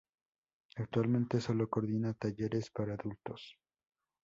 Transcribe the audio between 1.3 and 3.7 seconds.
sólo coordina talleres para adultos.